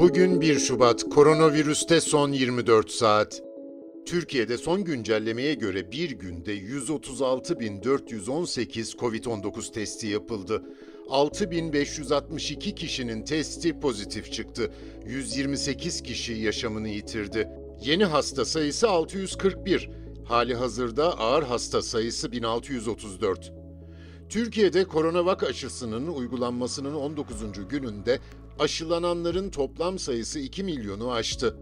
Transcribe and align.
Bugün 0.00 0.40
1 0.40 0.58
Şubat, 0.58 1.02
koronavirüste 1.02 2.00
son 2.00 2.32
24 2.32 2.90
saat. 2.90 3.42
Türkiye'de 4.06 4.58
son 4.58 4.84
güncellemeye 4.84 5.54
göre 5.54 5.92
bir 5.92 6.10
günde 6.10 6.58
136.418 6.58 8.96
COVID-19 8.96 9.72
testi 9.72 10.06
yapıldı. 10.06 10.62
6.562 11.08 12.74
kişinin 12.74 13.24
testi 13.24 13.80
pozitif 13.80 14.32
çıktı. 14.32 14.70
128 15.06 16.02
kişi 16.02 16.32
yaşamını 16.32 16.88
yitirdi. 16.88 17.48
Yeni 17.84 18.04
hasta 18.04 18.44
sayısı 18.44 18.88
641. 18.88 19.90
Hali 20.24 20.54
hazırda 20.54 21.18
ağır 21.18 21.42
hasta 21.42 21.82
sayısı 21.82 22.32
1634. 22.32 23.59
Türkiye'de 24.30 24.84
koronavak 24.84 25.42
aşısının 25.42 26.06
uygulanmasının 26.06 26.94
19. 26.94 27.68
gününde 27.68 28.18
aşılananların 28.58 29.50
toplam 29.50 29.98
sayısı 29.98 30.38
2 30.38 30.64
milyonu 30.64 31.12
aştı. 31.12 31.56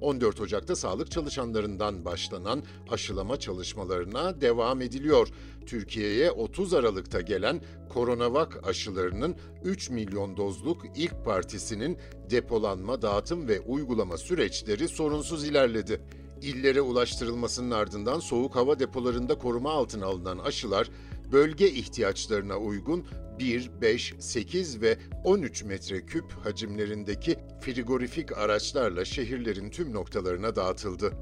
14 0.00 0.40
Ocak'ta 0.40 0.76
sağlık 0.76 1.10
çalışanlarından 1.10 2.04
başlanan 2.04 2.62
aşılama 2.90 3.36
çalışmalarına 3.36 4.40
devam 4.40 4.80
ediliyor. 4.80 5.28
Türkiye'ye 5.66 6.30
30 6.30 6.74
Aralık'ta 6.74 7.20
gelen 7.20 7.62
koronavak 7.88 8.68
aşılarının 8.68 9.36
3 9.64 9.90
milyon 9.90 10.36
dozluk 10.36 10.82
ilk 10.96 11.24
partisinin 11.24 11.98
depolanma, 12.30 13.02
dağıtım 13.02 13.48
ve 13.48 13.60
uygulama 13.60 14.16
süreçleri 14.16 14.88
sorunsuz 14.88 15.44
ilerledi. 15.44 16.00
İllere 16.42 16.80
ulaştırılmasının 16.80 17.70
ardından 17.70 18.20
soğuk 18.20 18.56
hava 18.56 18.78
depolarında 18.78 19.38
koruma 19.38 19.70
altına 19.70 20.06
alınan 20.06 20.38
aşılar 20.38 20.90
bölge 21.32 21.70
ihtiyaçlarına 21.70 22.56
uygun 22.56 23.06
1, 23.38 23.70
5, 23.80 24.14
8 24.18 24.82
ve 24.82 24.98
13 25.24 25.64
metreküp 25.64 26.32
hacimlerindeki 26.32 27.36
frigorifik 27.60 28.38
araçlarla 28.38 29.04
şehirlerin 29.04 29.70
tüm 29.70 29.92
noktalarına 29.92 30.56
dağıtıldı. 30.56 31.12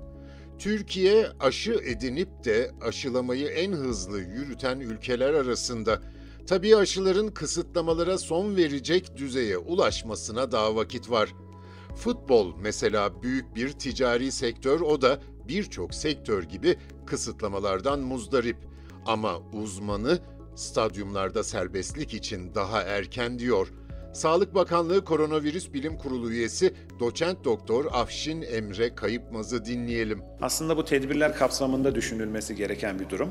Türkiye 0.58 1.26
aşı 1.40 1.72
edinip 1.72 2.44
de 2.44 2.70
aşılamayı 2.80 3.46
en 3.46 3.72
hızlı 3.72 4.20
yürüten 4.20 4.80
ülkeler 4.80 5.34
arasında. 5.34 6.02
Tabii 6.46 6.76
aşıların 6.76 7.28
kısıtlamalara 7.28 8.18
son 8.18 8.56
verecek 8.56 9.16
düzeye 9.16 9.58
ulaşmasına 9.58 10.52
daha 10.52 10.76
vakit 10.76 11.10
var. 11.10 11.34
Futbol 11.96 12.56
mesela 12.60 13.22
büyük 13.22 13.56
bir 13.56 13.72
ticari 13.72 14.32
sektör 14.32 14.80
o 14.80 15.02
da 15.02 15.20
birçok 15.48 15.94
sektör 15.94 16.42
gibi 16.42 16.76
kısıtlamalardan 17.06 18.00
muzdarip. 18.00 18.67
Ama 19.08 19.38
uzmanı 19.52 20.18
stadyumlarda 20.54 21.44
serbestlik 21.44 22.14
için 22.14 22.54
daha 22.54 22.82
erken 22.82 23.38
diyor. 23.38 23.68
Sağlık 24.12 24.54
Bakanlığı 24.54 25.04
Koronavirüs 25.04 25.72
Bilim 25.72 25.98
Kurulu 25.98 26.30
üyesi 26.30 26.74
doçent 27.00 27.44
doktor 27.44 27.84
Afşin 27.92 28.42
Emre 28.42 28.94
Kayıpmaz'ı 28.94 29.64
dinleyelim. 29.64 30.22
Aslında 30.42 30.76
bu 30.76 30.84
tedbirler 30.84 31.34
kapsamında 31.36 31.94
düşünülmesi 31.94 32.54
gereken 32.56 32.98
bir 32.98 33.10
durum. 33.10 33.30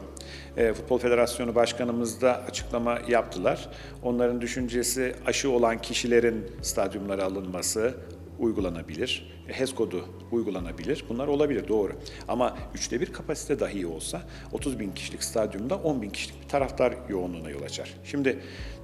E, 0.58 0.74
Futbol 0.74 0.98
Federasyonu 0.98 1.56
Başkanımız 1.56 2.22
da 2.22 2.44
açıklama 2.44 3.00
yaptılar. 3.08 3.70
Onların 4.04 4.42
düşüncesi 4.42 5.16
aşı 5.26 5.52
olan 5.52 5.82
kişilerin 5.82 6.52
stadyumlara 6.62 7.24
alınması, 7.24 7.94
uygulanabilir. 8.40 9.38
HES 9.48 9.76
kodu 9.76 10.06
uygulanabilir. 10.32 11.06
Bunlar 11.10 11.28
olabilir 11.28 11.68
doğru. 11.68 11.94
Ama 12.28 12.58
üçte 12.76 13.02
bir 13.02 13.14
kapasite 13.14 13.60
dahi 13.60 13.88
olsa 13.88 14.22
30 14.52 14.80
bin 14.80 14.92
kişilik 14.92 15.24
stadyumda 15.24 15.76
10 15.76 16.02
bin 16.02 16.10
kişilik 16.10 16.44
bir 16.44 16.50
taraftar 16.50 16.96
yoğunluğuna 17.10 17.50
yol 17.50 17.62
açar. 17.62 17.94
Şimdi 18.04 18.40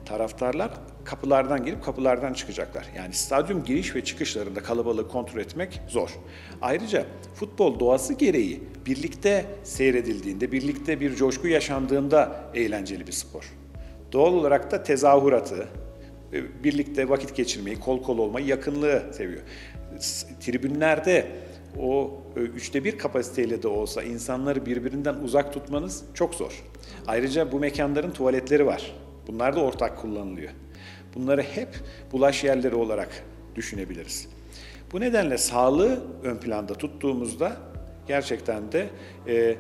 taraftarlar 0.06 0.72
kapılardan 1.06 1.66
girip 1.66 1.84
kapılardan 1.84 2.34
çıkacaklar. 2.34 2.86
Yani 2.98 3.14
stadyum 3.14 3.64
giriş 3.64 3.96
ve 3.96 4.04
çıkışlarında 4.04 4.64
kalabalığı 4.64 5.08
kontrol 5.08 5.40
etmek 5.40 5.82
zor. 5.88 6.10
Ayrıca 6.62 7.06
futbol 7.36 7.80
doğası 7.80 8.14
gereği 8.14 8.64
birlikte 8.86 9.46
seyredildiğinde, 9.64 10.52
birlikte 10.52 11.00
bir 11.00 11.16
coşku 11.16 11.48
yaşandığında 11.48 12.52
eğlenceli 12.54 13.08
bir 13.08 13.12
spor. 13.12 13.54
Doğal 14.12 14.34
olarak 14.34 14.72
da 14.72 14.84
tezahüratı, 14.84 15.68
birlikte 16.64 17.10
vakit 17.10 17.36
geçirmeyi, 17.36 17.80
kol 17.80 18.04
kol 18.04 18.18
olmayı, 18.18 18.46
yakınlığı 18.46 19.04
seviyor. 19.14 19.42
Tribünlerde 20.40 21.28
o 21.80 22.22
e, 22.36 22.40
üçte 22.40 22.84
bir 22.84 22.98
kapasiteyle 22.98 23.64
de 23.64 23.68
olsa 23.68 24.04
insanları 24.04 24.66
birbirinden 24.66 25.16
uzak 25.16 25.54
tutmanız 25.54 26.04
çok 26.14 26.36
zor. 26.36 26.64
Ayrıca 27.08 27.52
bu 27.52 27.60
mekanların 27.60 28.12
tuvaletleri 28.12 28.66
var. 28.66 28.96
Bunlar 29.28 29.56
da 29.56 29.60
ortak 29.60 29.98
kullanılıyor. 29.98 30.52
Bunları 31.16 31.42
hep 31.42 31.70
bulaş 32.12 32.44
yerleri 32.44 32.76
olarak 32.76 33.24
düşünebiliriz. 33.56 34.28
Bu 34.92 35.00
nedenle 35.00 35.38
sağlığı 35.38 36.04
ön 36.24 36.38
planda 36.38 36.74
tuttuğumuzda 36.74 37.58
gerçekten 38.08 38.72
de 38.72 38.90
e, 39.28 39.56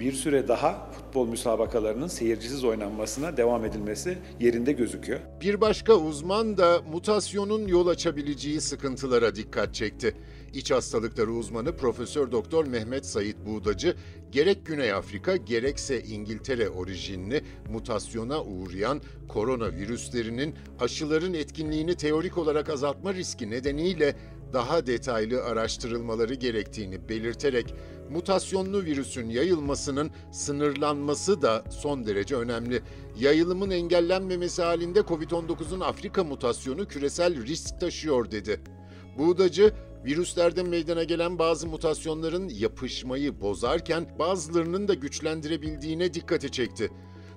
bir 0.00 0.12
süre 0.12 0.48
daha 0.48 0.90
futbol 0.92 1.28
müsabakalarının 1.28 2.06
seyircisiz 2.06 2.64
oynanmasına 2.64 3.36
devam 3.36 3.64
edilmesi 3.64 4.18
yerinde 4.40 4.72
gözüküyor. 4.72 5.20
Bir 5.40 5.60
başka 5.60 5.94
uzman 5.94 6.56
da 6.56 6.82
mutasyonun 6.92 7.68
yol 7.68 7.86
açabileceği 7.86 8.60
sıkıntılara 8.60 9.36
dikkat 9.36 9.74
çekti. 9.74 10.14
İç 10.54 10.70
hastalıkları 10.70 11.32
uzmanı 11.32 11.76
Profesör 11.76 12.32
Doktor 12.32 12.66
Mehmet 12.66 13.06
Sait 13.06 13.36
Buğdacı, 13.46 13.96
gerek 14.32 14.66
Güney 14.66 14.92
Afrika 14.92 15.36
gerekse 15.36 16.02
İngiltere 16.02 16.68
orijinli 16.68 17.44
mutasyona 17.70 18.42
uğrayan 18.42 19.00
koronavirüslerinin 19.28 20.54
aşıların 20.80 21.34
etkinliğini 21.34 21.94
teorik 21.94 22.38
olarak 22.38 22.70
azaltma 22.70 23.14
riski 23.14 23.50
nedeniyle 23.50 24.16
daha 24.54 24.86
detaylı 24.86 25.44
araştırılmaları 25.44 26.34
gerektiğini 26.34 27.08
belirterek 27.08 27.74
mutasyonlu 28.10 28.82
virüsün 28.84 29.28
yayılmasının 29.28 30.10
sınırlanması 30.32 31.42
da 31.42 31.64
son 31.70 32.06
derece 32.06 32.36
önemli. 32.36 32.82
Yayılımın 33.18 33.70
engellenmemesi 33.70 34.62
halinde 34.62 35.00
COVID-19'un 35.00 35.80
Afrika 35.80 36.24
mutasyonu 36.24 36.88
küresel 36.88 37.46
risk 37.46 37.80
taşıyor 37.80 38.30
dedi. 38.30 38.60
Buğdacı, 39.18 39.72
virüslerde 40.04 40.62
meydana 40.62 41.04
gelen 41.04 41.38
bazı 41.38 41.66
mutasyonların 41.66 42.48
yapışmayı 42.48 43.40
bozarken 43.40 44.18
bazılarının 44.18 44.88
da 44.88 44.94
güçlendirebildiğine 44.94 46.14
dikkati 46.14 46.50
çekti. 46.50 46.90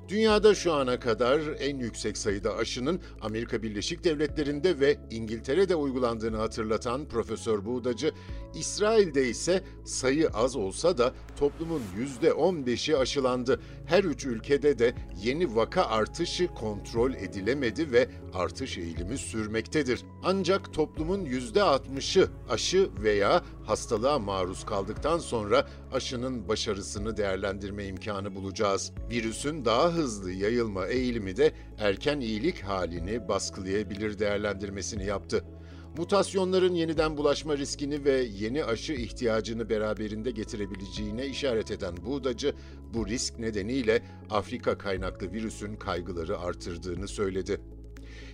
Dünyada 0.10 0.56
şu 0.56 0.74
ana 0.74 1.00
kadar 1.00 1.42
en 1.60 1.78
yüksek 1.80 2.18
sayıda 2.18 2.56
aşının 2.56 3.02
Amerika 3.22 3.64
Birleşik 3.64 4.04
Devletleri'nde 4.04 4.80
ve 4.80 4.98
İngiltere'de 5.12 5.76
uygulandığını 5.76 6.38
hatırlatan 6.38 7.08
Profesör 7.08 7.66
Buğdacı, 7.66 8.12
İsrail'de 8.56 9.30
ise 9.30 9.64
sayı 9.86 10.30
az 10.30 10.56
olsa 10.56 10.98
da 10.98 11.14
toplumun 11.40 11.82
%15'i 12.22 12.96
aşılandı. 12.96 13.60
Her 13.86 14.04
üç 14.04 14.26
ülkede 14.26 14.80
de 14.80 14.94
yeni 15.24 15.56
vaka 15.56 15.86
artışı 15.86 16.48
kontrol 16.48 17.14
edilemedi 17.14 17.92
ve 17.92 18.10
artış 18.34 18.78
eğilimi 18.78 19.18
sürmektedir. 19.18 20.04
Ancak 20.24 20.74
toplumun 20.74 21.26
%60'ı 21.26 22.30
aşı 22.50 22.90
veya 23.04 23.44
hastalığa 23.68 24.20
maruz 24.20 24.66
kaldıktan 24.66 25.20
sonra 25.20 25.68
aşının 25.94 26.48
başarısını 26.48 27.18
değerlendirme 27.18 27.86
imkanı 27.86 28.36
bulacağız. 28.36 28.92
Virüsün 29.10 29.66
daha 29.66 29.94
hızlı 29.94 30.32
yayılma 30.32 30.88
eğilimi 30.88 31.38
de 31.38 31.52
erken 31.80 32.20
iyilik 32.20 32.64
halini 32.64 33.28
baskılayabilir 33.28 34.20
değerlendirmesini 34.20 35.06
yaptı. 35.06 35.44
Mutasyonların 35.98 36.74
yeniden 36.74 37.18
bulaşma 37.18 37.58
riskini 37.58 38.06
ve 38.06 38.14
yeni 38.14 38.64
aşı 38.64 38.94
ihtiyacını 38.94 39.70
beraberinde 39.70 40.32
getirebileceğine 40.32 41.26
işaret 41.28 41.72
eden 41.72 41.98
Buğdacı, 42.06 42.54
bu 42.94 43.08
risk 43.08 43.40
nedeniyle 43.40 44.02
Afrika 44.30 44.78
kaynaklı 44.78 45.32
virüsün 45.32 45.76
kaygıları 45.76 46.40
artırdığını 46.40 47.08
söyledi. 47.08 47.62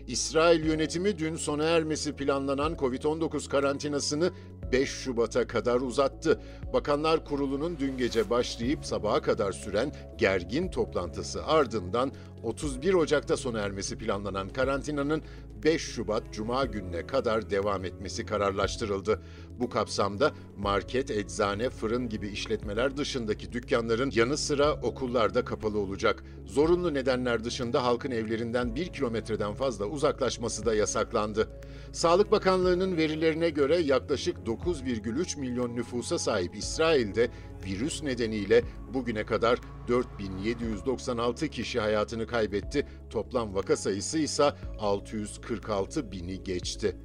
İsrail 0.07 0.65
yönetimi 0.65 1.19
dün 1.19 1.35
sona 1.35 1.63
ermesi 1.63 2.15
planlanan 2.15 2.73
COVID-19 2.73 3.49
karantinasını 3.49 4.31
5 4.73 4.89
Şubat'a 4.89 5.47
kadar 5.47 5.81
uzattı. 5.81 6.39
Bakanlar 6.73 7.25
Kurulu'nun 7.25 7.77
dün 7.79 7.97
gece 7.97 8.29
başlayıp 8.29 8.85
sabaha 8.85 9.21
kadar 9.21 9.51
süren 9.51 9.91
gergin 10.17 10.71
toplantısı 10.71 11.45
ardından 11.45 12.11
31 12.43 12.93
Ocak'ta 12.93 13.37
sona 13.37 13.59
ermesi 13.59 13.97
planlanan 13.97 14.49
karantinanın 14.49 15.21
5 15.63 15.81
Şubat 15.81 16.23
Cuma 16.31 16.65
gününe 16.65 17.07
kadar 17.07 17.49
devam 17.49 17.85
etmesi 17.85 18.25
kararlaştırıldı. 18.25 19.21
Bu 19.59 19.69
kapsamda 19.69 20.31
market, 20.57 21.11
eczane, 21.11 21.69
fırın 21.69 22.09
gibi 22.09 22.27
işletmeler 22.27 22.97
dışındaki 22.97 23.51
dükkanların 23.51 24.11
yanı 24.15 24.37
sıra 24.37 24.73
okullarda 24.73 25.45
kapalı 25.45 25.79
olacak. 25.79 26.23
Zorunlu 26.45 26.93
nedenler 26.93 27.43
dışında 27.43 27.83
halkın 27.83 28.11
evlerinden 28.11 28.75
1 28.75 28.87
kilometreden 28.87 29.53
fazla 29.53 29.85
uzaklaşması 29.85 30.65
da 30.65 30.75
yasaklandı. 30.75 31.47
Sağlık 31.91 32.31
Bakanlığı'nın 32.31 32.97
verilerine 32.97 33.49
göre 33.49 33.77
yaklaşık 33.77 34.45
9,3 34.65 35.39
milyon 35.39 35.75
nüfusa 35.75 36.19
sahip 36.19 36.55
İsrail'de 36.55 37.29
virüs 37.65 38.03
nedeniyle 38.03 38.63
bugüne 38.93 39.25
kadar 39.25 39.59
4796 39.87 41.47
kişi 41.47 41.79
hayatını 41.79 42.27
kaybetti. 42.27 42.87
Toplam 43.09 43.55
vaka 43.55 43.75
sayısı 43.75 44.19
ise 44.19 44.53
646 44.79 46.11
bini 46.11 46.43
geçti. 46.43 46.95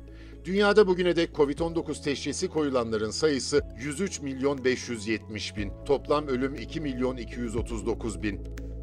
Dünyada 0.44 0.86
bugüne 0.86 1.16
dek 1.16 1.30
Covid-19 1.30 2.02
teşhisi 2.02 2.48
koyulanların 2.48 3.10
sayısı 3.10 3.62
103 3.78 4.20
milyon 4.20 4.64
570 4.64 5.56
bin. 5.56 5.72
Toplam 5.86 6.26
ölüm 6.26 6.54
2 6.54 6.80
milyon 6.80 7.16
239 7.16 8.22
bin. 8.22 8.40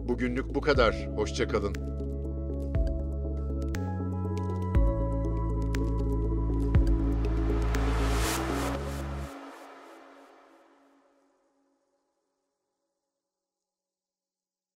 Bugünlük 0.08 0.56
bu 0.56 0.62
kadar. 0.62 1.10
Hoşçakalın. 1.16 1.95